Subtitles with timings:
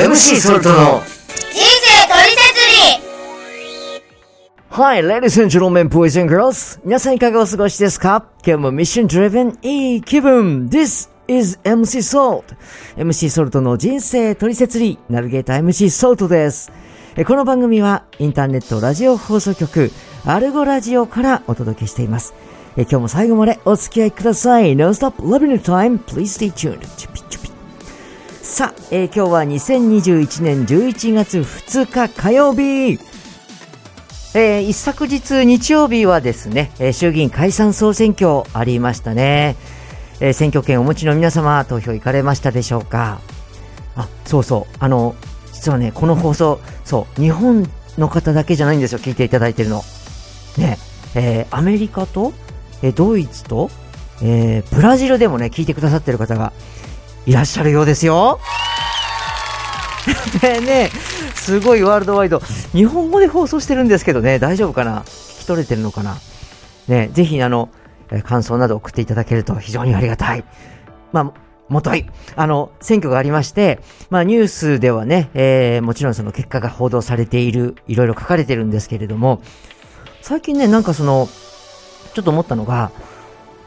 [0.00, 2.60] MC ソルトの人生トリセツ
[3.98, 4.02] リ
[4.70, 6.80] Hi, ladies and gentlemen, boys and girls.
[6.84, 8.24] 皆さんいかがお過ごしですか？
[8.46, 12.44] 今日もミッション driven いい気分 This is MC Salt.
[12.96, 16.70] MC ソルトの人生トリセツリーナビゲーター MC ソルトです。
[17.16, 19.90] えこの番組はインターネットラジオ放送局
[20.24, 22.32] アルゴラジオからお届けしています。
[22.76, 24.76] え今日も最後までお付き合いください。
[24.76, 25.98] No stop loving your time.
[26.04, 26.78] Please stay tuned.
[28.50, 32.98] さあ、えー今日は2021年11月2日火曜日。
[34.34, 39.54] えー一昨日日曜日はですね、えー衆議院解散総選挙ありましたね。
[40.18, 43.20] えー選挙権お持ちの皆様、投票行かれましたでしょうか？
[43.94, 44.76] あ、そうそう。
[44.80, 45.14] あの、
[45.52, 49.84] 実はね、この放送、そう、日本の方だけじゃないんですよ、聞いていただいてるの。
[50.58, 50.76] ね、
[51.14, 52.32] えーアメリカと、
[52.82, 53.70] えードイツと、
[54.22, 56.52] えーブラジルでもね、聞いてくださってる方が
[57.26, 58.40] いらっしゃるようですよ。
[60.42, 60.90] ねね
[61.34, 62.40] すごいワールドワイド。
[62.72, 65.02] 日本語で放送してるんですけどね、大丈夫かな？
[65.02, 66.16] 聞き取れてるのかな？
[66.88, 67.68] ね、ぜひあの、
[68.24, 70.44] 感想など送っていただけると非常にありがたい。
[71.12, 71.32] まあ、
[71.68, 79.40] もとい、あの、選挙がありまして、まあニュースではね、えーもちろんその結果が報道されている、いろいろ書かれてるんですけれども、
[80.22, 81.28] 最近ね、なんかその、
[82.14, 82.90] ちょっと思ったのが、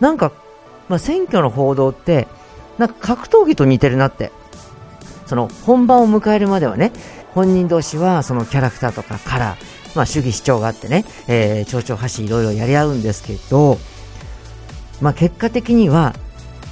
[0.00, 0.32] なんか、
[0.88, 2.26] まあ選挙の報道って、
[2.78, 4.32] なんか格闘技と似てるなって。
[5.26, 6.92] その本番を迎えるまではね、
[7.34, 13.78] 本人同士はそのキャラクターとかカラー、まあ主義主張があってね、えー、蝶々発いろいろやり合うんですけど、
[15.00, 16.14] まあ結果的には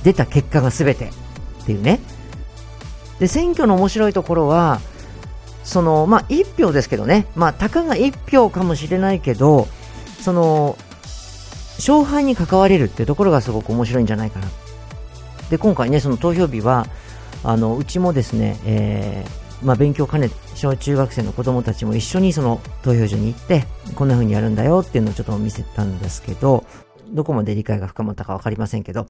[0.04, 2.00] 出た結果が全てっていうね。
[3.18, 4.80] で、選挙の面白いところは、
[5.64, 9.68] その、まあ一票ですけどね、まあたかが一票かもしれないけど、
[10.20, 10.76] その、
[11.76, 14.48] 勝敗に関われるっていうところがすごく面白いんじゃないかな。
[15.52, 16.86] で、今回ね、その投票日は、
[17.44, 23.64] あのうちもですね、えーまあ、勉強兼ね小中学生の子供たちも一緒にその投票所に行って
[23.94, 26.64] こんな風にやるんだよっていうのをちょっと見せたんですけど
[27.10, 29.06] どこまで理解が深まったかわかりませんけど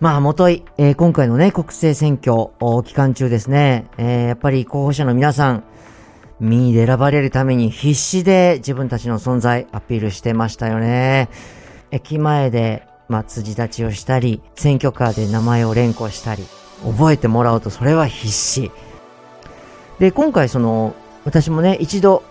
[0.00, 2.50] まあ、もとい、えー今回のね、国政選挙
[2.82, 5.64] 期間中ですね、えーやっぱり候補者の皆さん、
[6.40, 11.30] 民意で選ばれるために必死で自分たちの存在アピールしてましたよね。
[11.90, 16.44] 駅前で、まあ、辻立ちをしたり、選挙カーで名前を連呼したり、
[16.84, 18.70] 覚えてもらおうとそれは必死。
[19.98, 20.94] で、今回その、
[21.24, 22.22] 私もね、一度、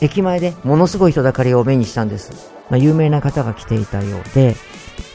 [0.00, 2.50] 駅前でものすごい人だかりを目にしたんです。
[2.68, 4.56] まあ、有名な方が来ていたようで、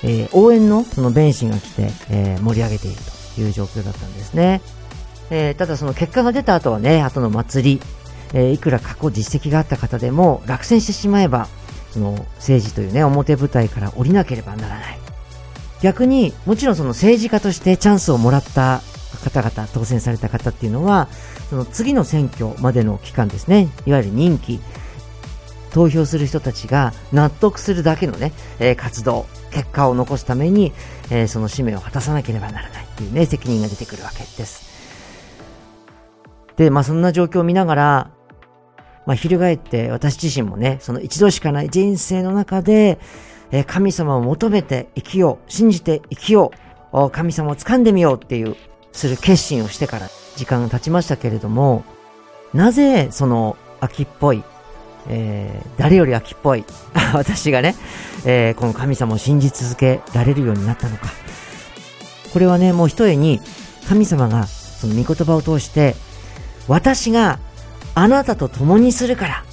[0.03, 2.97] えー応援のその弁士が来て、えー盛り上げている
[3.35, 4.61] という状況だったんですね。
[5.29, 7.81] えーただその結果が出た後はね、後の祭り、
[8.33, 11.47] えーいくら過去実績があった方でも落選してしまえば、
[11.91, 14.99] その政治というね、表舞台から降りなければならない。
[15.81, 18.81] 逆にもちろんその政治家としてチャンスをもらった
[19.23, 21.07] 方々当選された方っていうのは
[21.49, 23.69] その次の選挙までの期間ですね。
[23.85, 24.59] いわゆる任期。
[25.71, 30.73] 投票する人たちが納得するだけのね、えー活動結果を残すために、
[31.09, 32.83] えーその使命を果たさなければならない。
[32.83, 34.69] っていうね責任が出てくるわけです。
[36.57, 38.11] でまあそんな状況を見ながら
[39.05, 42.99] まあ、翻って私自身もね、その一度しかない人生の中で、
[43.51, 46.51] えー神様を求めて生きよう、信じて生きよ
[46.93, 48.55] う、神様を掴んでみようっていう、
[48.93, 51.83] する決心をしてから時間が経ちましたけれども、
[52.53, 54.43] なぜその秋っぽい、
[55.09, 56.63] えー誰より秋っぽい
[57.13, 57.75] 私がね、
[58.25, 61.07] えーこの神様を信じ続けられるようになったのか。
[62.31, 63.41] これはね、もう一重に
[63.89, 65.95] 神様がその御言葉を通して、
[66.67, 67.39] 私が
[67.95, 69.43] あなたと共にするから、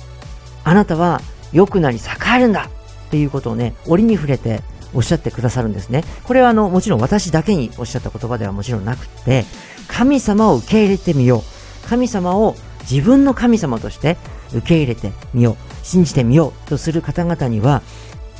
[0.64, 1.20] あなたは
[1.52, 2.00] 良くなり栄
[2.36, 2.68] えるんだ
[3.08, 4.62] っていうことをね、折に触れて
[4.94, 6.04] おっしゃってくださるんですね。
[6.24, 9.44] これはあの、もちろん私だけにおっしゃった言葉ではもちろんなくて、
[9.88, 11.88] 神様を受け入れてみよう。
[11.88, 12.54] 神様を
[12.90, 14.16] 自分の神様として
[14.52, 15.56] 受け入れてみよう。
[15.82, 17.82] 信じてみようとする方々には、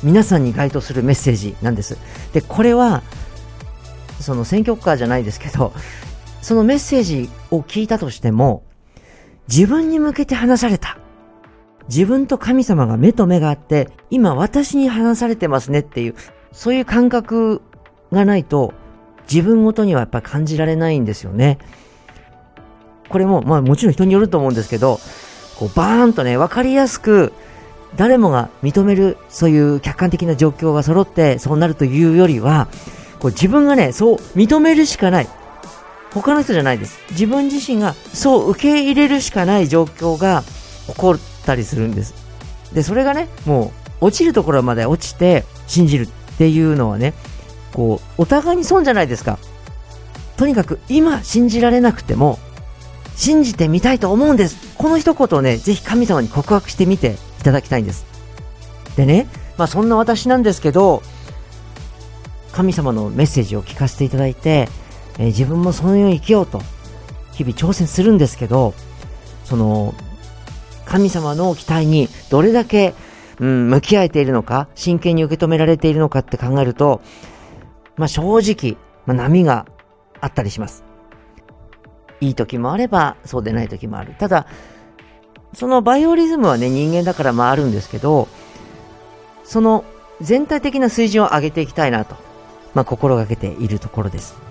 [0.03, 1.97] 皆さんに該当するメッセージなんです。
[2.31, 3.01] で、これは、
[4.19, 5.73] その選挙カーじゃないですけど、
[6.41, 8.63] そのメッセージを聞いたとしても、
[9.49, 10.97] 自分に向けて話された。
[11.89, 16.15] 自分と神様が目と目があって、今私に話されてますねっていう、
[16.51, 17.63] そういう感覚
[18.11, 18.73] がないと、
[19.31, 21.57] 自分ごとにはやっぱ感じられないんですよね。
[23.09, 24.99] これも、まあもちろん人によると思うんですけど、
[25.57, 27.33] こうバーンとね、わかりやすく、
[27.95, 32.67] 誰もが認める、そういう客観的な状況が揃って、そうなるというよりは、
[33.19, 35.27] こう自分がね、そう認めるしかない。
[36.11, 36.99] 他の人じゃないです。
[37.11, 40.43] 自分自身がそう受け入れるしかない状況が
[40.87, 42.13] 起こったりするんです。
[42.73, 43.71] で、それがね、も
[44.01, 46.07] う落ちるところまで落ちて信じるっ
[46.37, 47.13] ていうのはね、
[47.73, 49.37] こう、お互いに損じゃないですか。
[50.37, 52.39] とにかく今信じられなくても、
[53.15, 54.55] 信じてみたいと思うんです。
[54.77, 58.05] この一言をね、ぜひ神様に告白してみていただきたいんです。
[58.95, 59.27] でね、
[59.57, 61.03] まあそんな私なんですけど、
[62.53, 64.69] 神様のメッセージを聞かせていただいて、
[65.19, 66.61] えー、自分もそのように生きようと、
[67.33, 68.73] 日々挑戦するんですけど、
[69.43, 69.93] その、
[70.85, 72.95] 神様の期待にどれだけ、
[73.39, 77.01] うん、向き合えているのか、真剣に受け止められているのかって考えると、
[77.95, 79.67] まあ正直、まあ、波が
[80.19, 80.83] あったりします。
[82.21, 84.15] いい時もあれば、そうでない時もある。
[84.17, 84.47] ただ、
[85.53, 88.27] そのバイオリズムはね、人間だからまああるんですけど、
[89.43, 89.83] その
[90.21, 92.15] 全体的な水準を上げていきたいなと、
[92.73, 94.48] まあ、心がけているところです。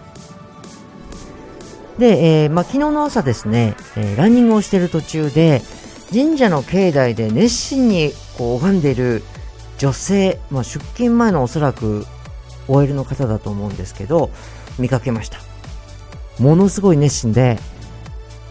[1.98, 5.62] で、えー、まあ、昨日の朝ですね、えー、ランニングをしている途中で、
[6.12, 9.22] 神社の境内で熱心にこう拝んでいる
[9.78, 12.06] 女性、まあ、出勤前のおそらく
[12.68, 14.30] OL の方だと思うんですけど、
[14.78, 15.38] 見かけました。
[16.38, 17.58] ものすごい熱心で、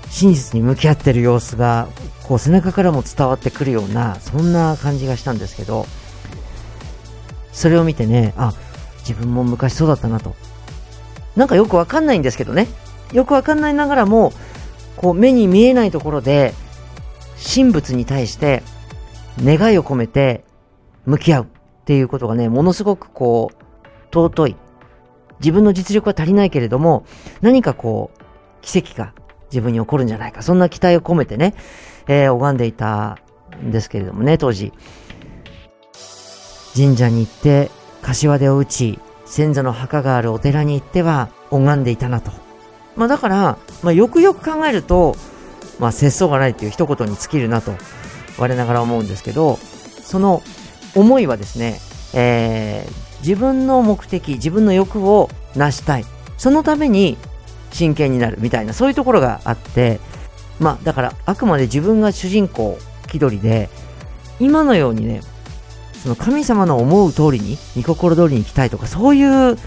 [0.09, 1.87] 真実に向き合ってる様子が、
[2.23, 5.85] こう背中からも伝わってくるような、そんな感じがしたんですけど、
[7.53, 8.53] それを見てね、あ、
[8.99, 10.35] 自分も昔そうだったなと。
[11.35, 12.67] なんかよくわかんないんですけどね。
[13.13, 14.33] よくわかんないながらも、
[14.95, 16.53] こう目に見えないところで、
[17.55, 18.63] 神仏に対して
[19.43, 20.43] 願いを込めて
[21.05, 21.47] 向き合うっ
[21.85, 23.67] ていうことがね、ものすごくこう、
[24.11, 24.55] 尊い。
[25.39, 27.05] 自分の実力は足りないけれども、
[27.41, 28.21] 何かこう、
[28.61, 29.13] 奇跡が
[29.51, 30.41] 自分に起こるんじゃないか。
[30.41, 31.53] そんな期待を込めてね、
[32.07, 33.19] えー、拝んでいた
[33.61, 34.73] んですけれどもね、当時。
[36.75, 37.69] 神社に行って、
[38.01, 42.46] 柏手を打ち、先祖の墓があるお寺に行っては拝んでいたなと。
[42.97, 45.15] まあだから、まあよくよく考えると、
[45.79, 47.71] まあ節操がないっていう一言に尽きるなと、
[48.37, 49.57] 我ながら思うんですけど、
[50.01, 50.43] その
[50.95, 51.79] 思いはですね、
[52.13, 56.05] えー、自分の目的、自分の欲を成したい。
[56.37, 57.17] そのために
[57.71, 59.99] 真剣になるみたいな、そういうところがあって、
[60.59, 62.77] まあ、だから、あくまで自分が主人公、
[63.07, 63.69] 気取りで、
[64.39, 65.21] 今のようにね、
[66.01, 69.57] その神様の思う通りに、御心通りに行きたいとか、そういう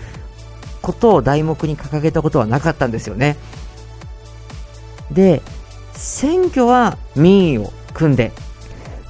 [0.83, 3.37] ことを題目に掲げたことはなかったんですよね。
[5.11, 5.43] で、
[5.95, 8.33] 選挙は民意を組んで、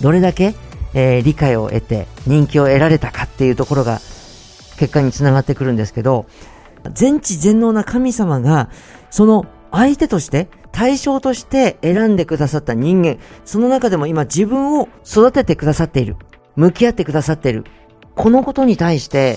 [0.00, 0.54] どれだけ、
[0.94, 4.00] えー、理解を得て人気を得られたかっていうところが
[4.76, 6.26] 結果につながってくるんですけど、
[6.94, 8.70] 全知全能な神様が、
[9.10, 16.16] その相手として、対象として選んでくださった人間、その中でも今自分を育ててくださっている。
[16.56, 17.64] 向き合ってくださっている。
[18.14, 19.36] このことに対して、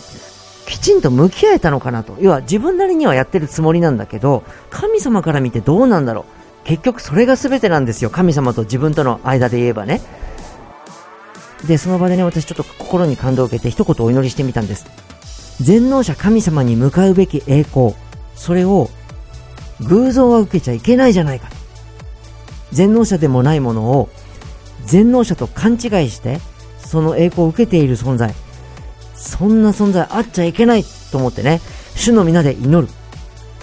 [0.66, 2.16] きちんと向き合えたのかなと。
[2.20, 6.68] 要は自分なりにはやってるつもりなんだけど、神様から見てどうなんだろう。
[6.68, 8.10] 結局それが全てなんですよ。
[8.10, 10.02] 神様と自分との間で言えばね。
[11.68, 14.86] で、その場でね、私ちょっと心に感動を受けて一言お祈りしてみたんです。
[15.62, 17.94] 全能者神様に向かうべき栄光、
[18.36, 18.90] それを
[19.82, 21.50] 偶像は受けちゃいけないじゃないか。
[22.72, 24.10] 全能者でもないものを
[24.86, 26.40] 全能者と勘違いして、
[26.80, 28.34] その栄光を受けている存在、
[29.24, 31.62] そんな存在あっちゃいけないと思ってね、
[31.96, 32.92] 主の皆で祈る。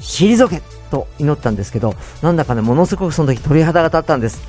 [0.00, 4.40] 退けと祈ったんですけど、なんだかね、ものすごくその時鳥肌が立ったんです。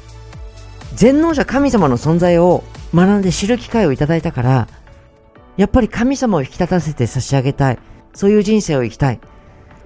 [0.96, 2.64] 全能者神様の存在を
[2.96, 4.68] 学んで知る機会をいただいたから、
[5.58, 7.80] やっぱり神様を引き立たせて差し上げたい。
[8.14, 9.20] そういう人生を生きたい。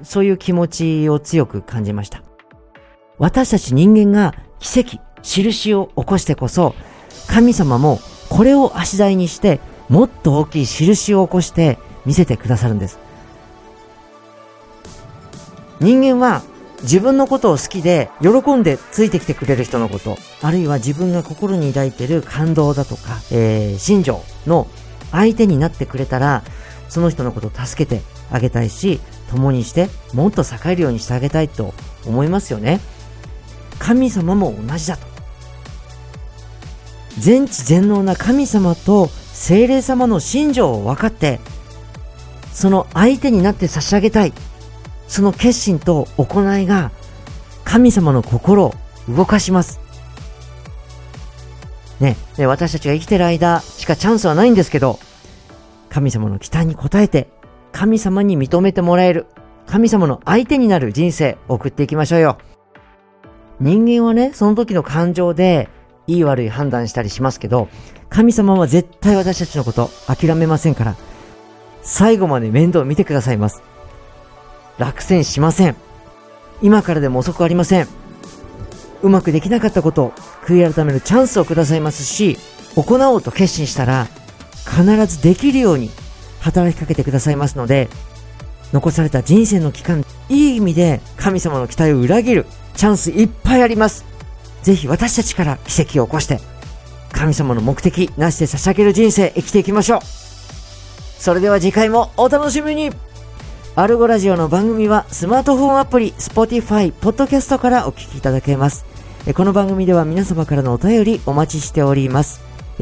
[0.04, 2.22] そういう気持ちを強く感じました。
[3.18, 6.76] 私たち人間が奇跡、印を起こしてこそ、
[7.28, 13.00] 神様もこれを足台にして、もっと大きい印を起こして見せてくださるんです。
[15.80, 16.44] 人間は
[16.82, 24.68] 自分のことを好きで喜んでついてきてくれる人のこと、あるいは自分が心に抱いている感動だとか、えー、心情の
[25.12, 26.44] 相手になってくれたら、
[26.90, 28.02] その人のことを助けて
[28.32, 29.00] あげたいし、
[29.30, 31.74] 共にしてもっと栄えるようにしてあげたいと
[32.06, 32.80] 思いますよね。
[33.80, 35.08] 神様も同じだと。
[37.18, 41.40] 全知全能な神様と精霊様の心情を分かって、
[42.54, 44.34] その相手になって差し上げたい。
[45.08, 46.90] その決心と行いが
[47.64, 48.74] 神様の心を
[49.08, 49.80] 動かします。
[52.00, 55.00] ね、で私たちが生きてる間しかチャンスはないんですけど、
[55.90, 57.28] 神様の期待に応えて、
[57.72, 59.28] 神様に認めてもらえる、
[59.68, 62.38] 神様の相手になる人生を送っていきましょうよ。
[63.60, 65.70] 人間はね、その時の感情で、
[66.08, 67.68] いい悪い判断したりしますけど、
[68.10, 70.96] 神様は絶対私たちのこと諦めませんから、
[71.82, 73.62] 最後まで面倒を見てくださいます。
[74.78, 75.76] 落選しません。
[76.62, 77.88] 今からでも遅くありません。
[79.04, 80.12] うまくできなかったことを
[80.46, 82.38] 悔い改めるチャンスをくださいますし、
[82.76, 84.08] 行おうと決心したら、
[84.66, 85.92] 必ずできるように
[86.40, 87.88] 働きかけてくださいますので、
[88.74, 92.46] 残された人生の期間、いい意味で神様の期待を裏切る、
[92.76, 94.15] チャンスいっぱいあります。
[94.66, 96.40] ぜひ私たちから奇跡を起こして、
[97.12, 100.00] 神様の目的なしで捧げる人生生きていきましょう。
[101.20, 102.90] それでは次回もお楽しみに
[103.76, 108.86] アルゴラジオの番組はスマートフォンアプリ、Spotify、Podcast からお聞きいただけます。
[109.36, 112.42] この番組では皆様からのお便りお待ちしております。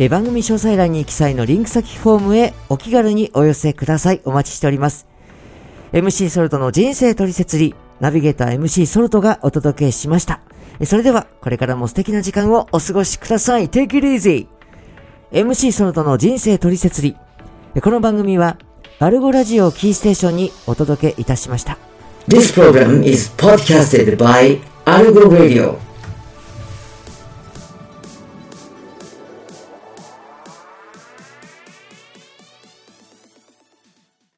[0.09, 4.21] 番組詳細欄に記載のリンク先フォームへお気軽にお寄せください。
[4.23, 5.05] お待ちしております。
[5.91, 10.41] MC ソルトの人生取説理、ナビゲーター MC ソルトがお届けしました。
[10.83, 13.69] それでは、これからも素敵な時間をお過ごしください。
[13.69, 14.47] Take it easy!
[15.31, 17.15] MC ソルトの人生取説理。
[17.75, 18.57] えこの番組は、
[18.99, 21.77] アルゴラジオキーステーションにお届けいたしました。
[22.27, 25.92] This program is podcasted by Algo Radio.